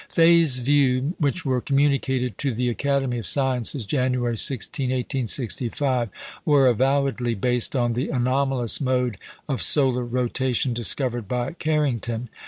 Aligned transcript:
Faye's 0.09 0.57
views, 0.57 1.13
which 1.19 1.45
were 1.45 1.61
communicated 1.61 2.39
to 2.39 2.55
the 2.55 2.69
Academy 2.69 3.19
of 3.19 3.25
Sciences, 3.27 3.85
January 3.85 4.35
16, 4.35 4.89
1865, 4.89 6.09
were 6.43 6.65
avowedly 6.65 7.35
based 7.35 7.75
on 7.75 7.93
the 7.93 8.09
anomalous 8.09 8.81
mode 8.81 9.17
of 9.47 9.61
solar 9.61 10.03
rotation 10.03 10.73
discovered 10.73 11.27
by 11.27 11.53
Carrington. 11.53 12.29